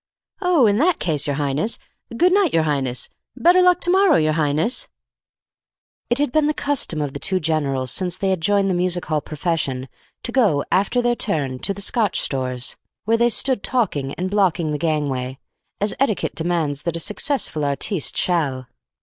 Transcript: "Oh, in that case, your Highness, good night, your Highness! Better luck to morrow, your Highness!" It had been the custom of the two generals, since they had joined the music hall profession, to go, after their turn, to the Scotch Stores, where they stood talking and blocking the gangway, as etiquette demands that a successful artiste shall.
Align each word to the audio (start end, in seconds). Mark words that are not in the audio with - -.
"Oh, 0.41 0.65
in 0.65 0.79
that 0.79 0.97
case, 0.97 1.27
your 1.27 1.35
Highness, 1.35 1.77
good 2.17 2.33
night, 2.33 2.55
your 2.55 2.63
Highness! 2.63 3.07
Better 3.35 3.61
luck 3.61 3.79
to 3.81 3.91
morrow, 3.91 4.15
your 4.15 4.33
Highness!" 4.33 4.87
It 6.09 6.17
had 6.17 6.31
been 6.31 6.47
the 6.47 6.55
custom 6.55 7.03
of 7.03 7.13
the 7.13 7.19
two 7.19 7.39
generals, 7.39 7.91
since 7.91 8.17
they 8.17 8.31
had 8.31 8.41
joined 8.41 8.71
the 8.71 8.73
music 8.73 9.05
hall 9.05 9.21
profession, 9.21 9.87
to 10.23 10.31
go, 10.31 10.65
after 10.71 11.03
their 11.03 11.13
turn, 11.15 11.59
to 11.59 11.71
the 11.71 11.81
Scotch 11.81 12.19
Stores, 12.19 12.77
where 13.05 13.15
they 13.17 13.29
stood 13.29 13.61
talking 13.61 14.15
and 14.15 14.31
blocking 14.31 14.71
the 14.71 14.79
gangway, 14.79 15.37
as 15.79 15.93
etiquette 15.99 16.33
demands 16.33 16.81
that 16.81 16.95
a 16.95 16.99
successful 16.99 17.63
artiste 17.63 18.17
shall. 18.17 18.65